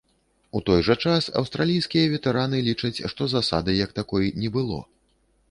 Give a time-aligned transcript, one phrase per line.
[0.59, 4.83] У той жа час аўстралійскія ветэраны лічаць, што засады як такой не было.